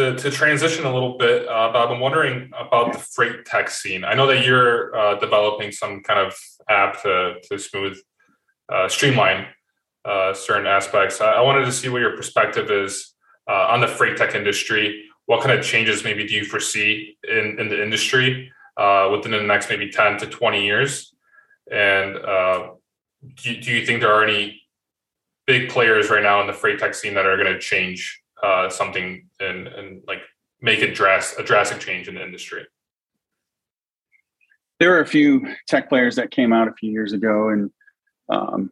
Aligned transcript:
to, 0.00 0.16
to 0.16 0.30
transition 0.30 0.86
a 0.86 0.92
little 0.92 1.18
bit, 1.18 1.46
uh, 1.46 1.70
Bob, 1.72 1.90
I'm 1.90 2.00
wondering 2.00 2.50
about 2.58 2.94
the 2.94 2.98
freight 2.98 3.44
tech 3.44 3.68
scene. 3.68 4.02
I 4.02 4.14
know 4.14 4.26
that 4.26 4.46
you're 4.46 4.96
uh, 4.96 5.18
developing 5.18 5.72
some 5.72 6.02
kind 6.02 6.18
of 6.18 6.34
app 6.70 7.02
to, 7.02 7.34
to 7.50 7.58
smooth, 7.58 7.98
uh, 8.72 8.88
streamline 8.88 9.46
uh, 10.06 10.32
certain 10.32 10.66
aspects. 10.66 11.20
I, 11.20 11.32
I, 11.32 11.40
wanted 11.42 11.66
to 11.66 11.72
see 11.72 11.90
what 11.90 12.00
your 12.00 12.16
perspective 12.16 12.70
is 12.70 13.12
uh, 13.46 13.66
on 13.68 13.82
the 13.82 13.86
freight 13.86 14.16
tech 14.16 14.34
industry. 14.34 15.04
What 15.26 15.42
kind 15.42 15.58
of 15.58 15.62
changes 15.62 16.02
maybe 16.02 16.26
do 16.26 16.34
you 16.34 16.46
foresee 16.46 17.18
in, 17.28 17.56
in 17.60 17.68
the 17.68 17.82
industry 17.82 18.50
uh, 18.78 19.10
within 19.12 19.32
the 19.32 19.42
next 19.42 19.68
maybe 19.68 19.90
10 19.90 20.16
to 20.20 20.26
20 20.26 20.64
years? 20.64 21.14
And 21.70 22.14
do, 22.14 23.60
do 23.60 23.70
you 23.70 23.84
think 23.84 24.00
there 24.00 24.14
are 24.14 24.24
any 24.24 24.62
big 25.46 25.68
players 25.68 26.08
right 26.08 26.22
now 26.22 26.40
in 26.40 26.46
the 26.46 26.54
freight 26.54 26.78
tech 26.78 26.94
scene 26.94 27.12
that 27.14 27.26
are 27.26 27.36
going 27.36 27.52
to 27.52 27.58
change 27.58 28.22
uh, 28.42 28.68
something 28.68 29.28
and 29.40 29.66
and 29.68 30.02
like 30.06 30.20
make 30.60 30.82
a 30.82 30.92
dress 30.92 31.34
a 31.38 31.42
drastic 31.42 31.80
change 31.80 32.08
in 32.08 32.14
the 32.14 32.22
industry? 32.22 32.66
There 34.78 34.90
were 34.90 35.00
a 35.00 35.06
few 35.06 35.46
tech 35.68 35.88
players 35.88 36.16
that 36.16 36.30
came 36.30 36.52
out 36.52 36.68
a 36.68 36.72
few 36.72 36.90
years 36.90 37.12
ago, 37.12 37.50
and 37.50 37.70
um, 38.30 38.70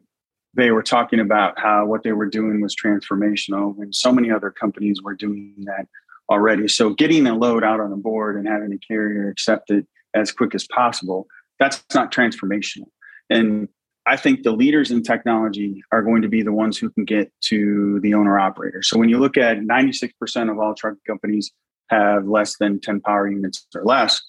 they 0.55 0.71
were 0.71 0.81
talking 0.81 1.19
about 1.19 1.59
how 1.59 1.85
what 1.85 2.03
they 2.03 2.13
were 2.13 2.25
doing 2.25 2.61
was 2.61 2.75
transformational, 2.75 3.77
and 3.79 3.93
so 3.93 4.11
many 4.11 4.31
other 4.31 4.49
companies 4.49 5.01
were 5.01 5.15
doing 5.15 5.53
that 5.65 5.87
already. 6.29 6.67
So, 6.67 6.93
getting 6.93 7.27
a 7.27 7.35
load 7.35 7.63
out 7.63 7.79
on 7.79 7.91
the 7.91 7.97
board 7.97 8.37
and 8.37 8.47
having 8.47 8.73
a 8.73 8.77
carrier 8.77 9.29
accept 9.29 9.69
it 9.69 9.85
as 10.15 10.31
quick 10.31 10.55
as 10.55 10.65
possible, 10.67 11.27
that's 11.59 11.83
not 11.93 12.11
transformational. 12.11 12.87
And 13.29 13.67
I 14.09 14.17
think 14.17 14.41
the 14.41 14.51
leaders 14.51 14.89
in 14.89 15.03
technology 15.03 15.83
are 15.91 16.01
going 16.01 16.23
to 16.23 16.27
be 16.27 16.41
the 16.41 16.51
ones 16.51 16.79
who 16.79 16.89
can 16.89 17.05
get 17.05 17.31
to 17.41 17.99
the 17.99 18.15
owner 18.15 18.39
operator. 18.39 18.81
So 18.81 18.97
when 18.97 19.07
you 19.07 19.19
look 19.19 19.37
at 19.37 19.59
96% 19.59 20.51
of 20.51 20.57
all 20.57 20.73
truck 20.73 20.95
companies 21.05 21.51
have 21.91 22.27
less 22.27 22.57
than 22.57 22.79
10 22.79 23.01
power 23.01 23.29
units 23.29 23.67
or 23.75 23.85
less, 23.85 24.19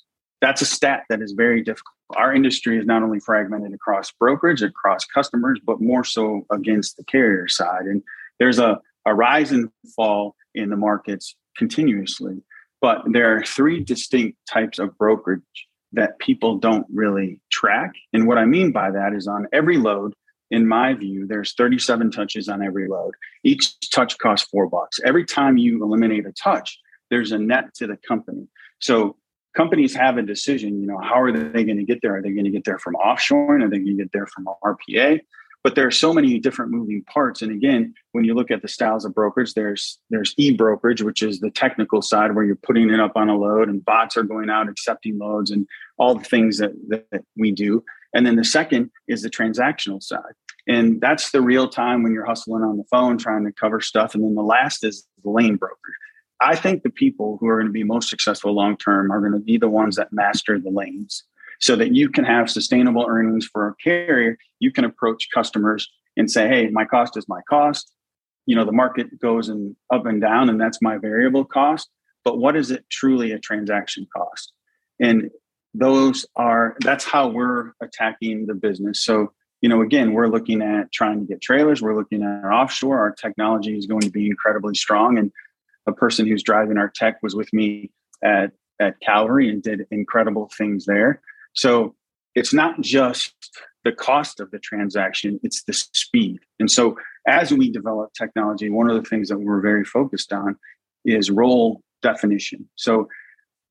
that's 0.42 0.60
a 0.60 0.66
stat 0.66 1.04
that 1.08 1.22
is 1.22 1.32
very 1.32 1.62
difficult. 1.62 1.94
Our 2.14 2.34
industry 2.34 2.78
is 2.78 2.84
not 2.84 3.02
only 3.02 3.20
fragmented 3.20 3.72
across 3.72 4.12
brokerage, 4.12 4.60
across 4.60 5.06
customers, 5.06 5.58
but 5.64 5.80
more 5.80 6.04
so 6.04 6.44
against 6.52 6.98
the 6.98 7.04
carrier 7.04 7.48
side. 7.48 7.86
And 7.86 8.02
there's 8.38 8.58
a, 8.58 8.78
a 9.06 9.14
rise 9.14 9.50
and 9.50 9.70
fall 9.96 10.36
in 10.54 10.68
the 10.68 10.76
markets 10.76 11.34
continuously. 11.56 12.42
But 12.82 13.04
there 13.12 13.34
are 13.34 13.44
three 13.44 13.82
distinct 13.82 14.36
types 14.46 14.78
of 14.78 14.98
brokerage 14.98 15.40
that 15.92 16.18
people 16.18 16.58
don't 16.58 16.86
really 16.92 17.40
track. 17.60 17.92
And 18.12 18.26
what 18.26 18.38
I 18.38 18.46
mean 18.46 18.72
by 18.72 18.90
that 18.90 19.12
is 19.12 19.26
on 19.26 19.46
every 19.52 19.76
load, 19.76 20.14
in 20.50 20.66
my 20.66 20.94
view, 20.94 21.26
there's 21.26 21.54
37 21.54 22.10
touches 22.10 22.48
on 22.48 22.62
every 22.62 22.88
load. 22.88 23.14
Each 23.44 23.78
touch 23.90 24.18
costs 24.18 24.48
four 24.50 24.68
bucks. 24.68 24.98
Every 25.04 25.24
time 25.24 25.58
you 25.58 25.82
eliminate 25.84 26.26
a 26.26 26.32
touch, 26.32 26.78
there's 27.10 27.32
a 27.32 27.38
net 27.38 27.74
to 27.74 27.86
the 27.86 27.96
company. 27.96 28.48
So 28.80 29.16
companies 29.56 29.94
have 29.94 30.16
a 30.16 30.22
decision, 30.22 30.80
you 30.80 30.86
know, 30.86 30.98
how 30.98 31.20
are 31.20 31.32
they 31.32 31.64
going 31.64 31.76
to 31.76 31.84
get 31.84 32.00
there? 32.02 32.16
Are 32.16 32.22
they 32.22 32.32
going 32.32 32.44
to 32.44 32.50
get 32.50 32.64
there 32.64 32.78
from 32.78 32.94
offshoring? 32.94 33.62
Are 33.62 33.68
they 33.68 33.78
going 33.78 33.96
to 33.96 34.02
get 34.02 34.12
there 34.12 34.26
from 34.26 34.46
RPA? 34.64 35.20
But 35.62 35.74
there 35.74 35.86
are 35.86 35.90
so 35.90 36.14
many 36.14 36.38
different 36.38 36.70
moving 36.70 37.02
parts. 37.04 37.42
And 37.42 37.52
again 37.52 37.94
when 38.12 38.24
you 38.24 38.34
look 38.34 38.50
at 38.50 38.62
the 38.62 38.68
styles 38.68 39.04
of 39.04 39.14
brokerage 39.14 39.54
there's 39.54 39.98
there's 40.10 40.34
e-brokerage 40.36 41.02
which 41.02 41.22
is 41.22 41.40
the 41.40 41.50
technical 41.50 42.02
side 42.02 42.34
where 42.34 42.44
you're 42.44 42.56
putting 42.56 42.90
it 42.90 43.00
up 43.00 43.12
on 43.16 43.28
a 43.28 43.36
load 43.36 43.68
and 43.68 43.84
bots 43.84 44.16
are 44.16 44.22
going 44.22 44.50
out 44.50 44.68
accepting 44.68 45.18
loads 45.18 45.50
and 45.50 45.66
all 45.98 46.14
the 46.14 46.24
things 46.24 46.58
that, 46.58 46.72
that 46.88 47.24
we 47.36 47.52
do. 47.52 47.84
And 48.14 48.26
then 48.26 48.36
the 48.36 48.44
second 48.44 48.90
is 49.06 49.22
the 49.22 49.30
transactional 49.30 50.02
side. 50.02 50.34
And 50.66 51.00
that's 51.00 51.30
the 51.30 51.40
real 51.40 51.68
time 51.68 52.02
when 52.02 52.12
you're 52.12 52.24
hustling 52.24 52.62
on 52.62 52.76
the 52.76 52.84
phone 52.84 53.18
trying 53.18 53.44
to 53.44 53.52
cover 53.52 53.80
stuff. 53.80 54.14
And 54.14 54.24
then 54.24 54.34
the 54.34 54.42
last 54.42 54.84
is 54.84 55.06
the 55.22 55.30
lane 55.30 55.56
broker. 55.56 55.76
I 56.40 56.56
think 56.56 56.82
the 56.82 56.90
people 56.90 57.36
who 57.38 57.48
are 57.48 57.56
going 57.56 57.66
to 57.66 57.72
be 57.72 57.84
most 57.84 58.08
successful 58.08 58.54
long 58.54 58.76
term 58.76 59.10
are 59.10 59.20
going 59.20 59.32
to 59.32 59.38
be 59.38 59.58
the 59.58 59.68
ones 59.68 59.96
that 59.96 60.12
master 60.12 60.58
the 60.58 60.70
lanes 60.70 61.24
so 61.60 61.76
that 61.76 61.94
you 61.94 62.08
can 62.08 62.24
have 62.24 62.50
sustainable 62.50 63.06
earnings 63.08 63.46
for 63.46 63.68
a 63.68 63.74
carrier. 63.76 64.36
You 64.58 64.72
can 64.72 64.84
approach 64.84 65.28
customers 65.32 65.88
and 66.16 66.30
say, 66.30 66.48
hey, 66.48 66.68
my 66.68 66.84
cost 66.84 67.16
is 67.16 67.28
my 67.28 67.40
cost. 67.48 67.92
You 68.46 68.56
know, 68.56 68.64
the 68.64 68.72
market 68.72 69.20
goes 69.20 69.48
and 69.48 69.76
up 69.92 70.06
and 70.06 70.20
down, 70.20 70.48
and 70.48 70.60
that's 70.60 70.82
my 70.82 70.96
variable 70.96 71.44
cost. 71.44 71.88
But 72.24 72.38
what 72.38 72.56
is 72.56 72.70
it 72.70 72.84
truly 72.90 73.32
a 73.32 73.38
transaction 73.38 74.06
cost? 74.14 74.52
And 74.98 75.30
those 75.72 76.26
are 76.36 76.76
that's 76.80 77.04
how 77.04 77.28
we're 77.28 77.72
attacking 77.80 78.46
the 78.46 78.54
business. 78.54 79.04
So, 79.04 79.32
you 79.60 79.68
know, 79.68 79.82
again, 79.82 80.12
we're 80.12 80.28
looking 80.28 80.62
at 80.62 80.90
trying 80.92 81.20
to 81.20 81.26
get 81.26 81.40
trailers, 81.40 81.80
we're 81.80 81.96
looking 81.96 82.22
at 82.22 82.44
our 82.44 82.52
offshore. 82.52 82.98
Our 82.98 83.12
technology 83.12 83.76
is 83.76 83.86
going 83.86 84.02
to 84.02 84.10
be 84.10 84.26
incredibly 84.26 84.74
strong. 84.74 85.18
And 85.18 85.30
a 85.86 85.92
person 85.92 86.26
who's 86.26 86.42
driving 86.42 86.78
our 86.78 86.90
tech 86.94 87.22
was 87.22 87.36
with 87.36 87.52
me 87.52 87.92
at 88.24 88.52
at 88.80 88.98
Cavalry 89.00 89.50
and 89.50 89.62
did 89.62 89.86
incredible 89.90 90.50
things 90.56 90.86
there. 90.86 91.20
So 91.52 91.94
it's 92.34 92.54
not 92.54 92.80
just 92.80 93.34
the 93.84 93.92
cost 93.92 94.40
of 94.40 94.50
the 94.50 94.58
transaction, 94.58 95.40
it's 95.42 95.62
the 95.64 95.72
speed. 95.72 96.38
And 96.58 96.70
so 96.70 96.96
as 97.26 97.52
we 97.52 97.70
develop 97.70 98.12
technology, 98.12 98.68
one 98.68 98.90
of 98.90 99.02
the 99.02 99.08
things 99.08 99.28
that 99.28 99.38
we're 99.38 99.60
very 99.60 99.84
focused 99.84 100.32
on 100.32 100.56
is 101.04 101.30
role 101.30 101.82
definition. 102.02 102.68
So 102.76 103.08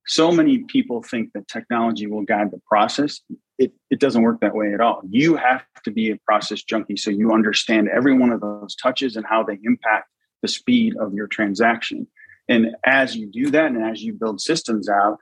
so 0.09 0.31
many 0.31 0.59
people 0.59 1.03
think 1.03 1.33
that 1.33 1.47
technology 1.47 2.07
will 2.07 2.23
guide 2.23 2.49
the 2.49 2.59
process. 2.67 3.21
It, 3.59 3.71
it 3.91 3.99
doesn't 3.99 4.23
work 4.23 4.41
that 4.41 4.55
way 4.55 4.73
at 4.73 4.81
all. 4.81 5.01
You 5.07 5.35
have 5.35 5.63
to 5.83 5.91
be 5.91 6.09
a 6.09 6.17
process 6.25 6.63
junkie 6.63 6.97
so 6.97 7.11
you 7.11 7.31
understand 7.31 7.89
every 7.89 8.17
one 8.17 8.31
of 8.31 8.41
those 8.41 8.75
touches 8.75 9.15
and 9.15 9.25
how 9.25 9.43
they 9.43 9.59
impact 9.63 10.09
the 10.41 10.47
speed 10.47 10.95
of 10.99 11.13
your 11.13 11.27
transaction. 11.27 12.07
And 12.47 12.75
as 12.83 13.15
you 13.15 13.27
do 13.27 13.51
that 13.51 13.67
and 13.67 13.83
as 13.83 14.01
you 14.01 14.13
build 14.13 14.41
systems 14.41 14.89
out, 14.89 15.19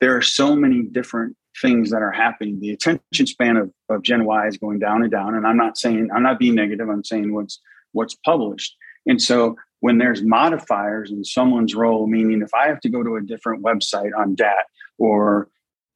there 0.00 0.16
are 0.16 0.22
so 0.22 0.54
many 0.54 0.82
different 0.82 1.36
things 1.60 1.90
that 1.90 2.02
are 2.02 2.12
happening. 2.12 2.60
The 2.60 2.70
attention 2.70 3.26
span 3.26 3.56
of, 3.56 3.72
of 3.88 4.02
Gen 4.02 4.24
Y 4.24 4.46
is 4.46 4.58
going 4.58 4.78
down 4.78 5.02
and 5.02 5.10
down. 5.10 5.34
And 5.34 5.46
I'm 5.46 5.56
not 5.56 5.78
saying 5.78 6.10
I'm 6.14 6.22
not 6.22 6.38
being 6.38 6.54
negative. 6.54 6.88
I'm 6.88 7.04
saying 7.04 7.32
what's 7.34 7.60
what's 7.92 8.14
published. 8.14 8.76
And 9.06 9.20
so 9.20 9.56
when 9.80 9.98
there's 9.98 10.22
modifiers 10.22 11.10
in 11.10 11.24
someone's 11.24 11.74
role, 11.74 12.06
meaning 12.06 12.42
if 12.42 12.52
I 12.52 12.68
have 12.68 12.80
to 12.80 12.88
go 12.88 13.02
to 13.02 13.16
a 13.16 13.22
different 13.22 13.62
website 13.62 14.10
on 14.16 14.34
DAT 14.34 14.66
or 14.98 15.48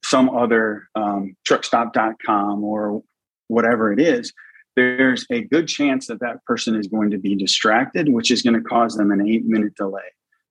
some 0.03 0.29
other 0.29 0.87
um, 0.95 1.35
truckstop.com 1.47 2.63
or 2.63 3.03
whatever 3.47 3.91
it 3.91 3.99
is, 3.99 4.33
there's 4.75 5.25
a 5.29 5.41
good 5.41 5.67
chance 5.67 6.07
that 6.07 6.19
that 6.21 6.43
person 6.45 6.75
is 6.75 6.87
going 6.87 7.11
to 7.11 7.17
be 7.17 7.35
distracted, 7.35 8.09
which 8.09 8.31
is 8.31 8.41
going 8.41 8.55
to 8.55 8.61
cause 8.61 8.95
them 8.95 9.11
an 9.11 9.27
eight 9.27 9.45
minute 9.45 9.75
delay. 9.75 10.01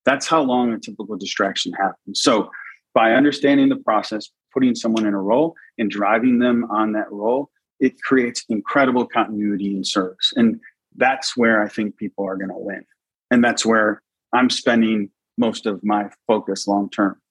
That's 0.04 0.26
how 0.26 0.42
long 0.42 0.72
a 0.72 0.78
typical 0.78 1.16
distraction 1.16 1.72
happens. 1.72 2.22
So 2.22 2.50
by 2.94 3.12
understanding 3.12 3.68
the 3.68 3.76
process, 3.76 4.30
putting 4.52 4.74
someone 4.74 5.06
in 5.06 5.14
a 5.14 5.20
role 5.20 5.54
and 5.78 5.90
driving 5.90 6.38
them 6.38 6.64
on 6.70 6.92
that 6.92 7.10
role, 7.10 7.50
it 7.80 8.00
creates 8.02 8.44
incredible 8.48 9.06
continuity 9.06 9.76
in 9.76 9.84
service. 9.84 10.32
And 10.36 10.60
that's 10.96 11.36
where 11.36 11.62
I 11.62 11.68
think 11.68 11.96
people 11.96 12.26
are 12.26 12.36
going 12.36 12.50
to 12.50 12.58
win. 12.58 12.84
And 13.30 13.42
that's 13.42 13.64
where 13.64 14.02
I'm 14.32 14.50
spending 14.50 15.10
most 15.38 15.66
of 15.66 15.82
my 15.82 16.10
focus 16.26 16.66
long 16.66 16.90
term. 16.90 17.21